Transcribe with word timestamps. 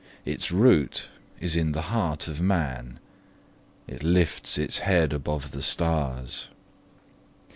Its 0.25 0.49
root 0.51 1.09
is 1.39 1.55
in 1.55 1.73
the 1.73 1.83
heart 1.93 2.27
of 2.27 2.41
man: 2.41 2.97
it 3.87 4.01
lifts 4.01 4.57
its 4.57 4.79
head 4.79 5.13
above 5.13 5.51
the 5.51 5.61
stars. 5.61 6.47